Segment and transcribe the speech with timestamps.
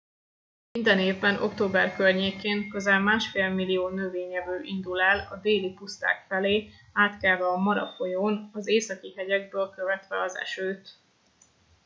[0.71, 7.47] minden évben október környékén közel másfél millió növényevő indul el a déli puszták felé átkelve
[7.47, 10.97] a mara folyón az északi hegyekből követve az esőt